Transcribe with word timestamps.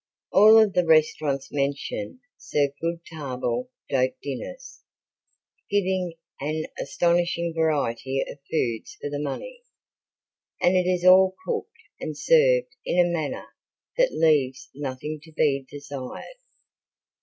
All 0.31 0.57
of 0.57 0.73
the 0.73 0.83
restaurants 0.83 1.49
mentioned 1.51 2.21
serve 2.35 2.71
good 2.81 3.05
table 3.05 3.69
d'hote 3.87 4.19
dinners, 4.23 4.81
giving 5.69 6.15
an 6.39 6.65
astonishing 6.81 7.53
variety 7.53 8.19
of 8.21 8.39
foods 8.51 8.95
for 8.99 9.11
the 9.11 9.21
money, 9.21 9.61
and 10.59 10.75
it 10.75 10.87
is 10.89 11.05
all 11.05 11.35
cooked 11.45 11.77
and 11.99 12.17
served 12.17 12.75
in 12.83 12.97
a 12.97 13.13
manner 13.13 13.45
that 13.99 14.11
leaves 14.11 14.69
nothing 14.73 15.19
to 15.21 15.31
be 15.33 15.67
desired. 15.69 16.37